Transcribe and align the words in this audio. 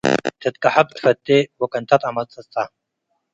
ትትቀሐብ 0.39 0.87
ትፈቴ 0.95 1.27
ወቅንተ 1.61 1.89
ተአመጽጸ። 2.01 2.53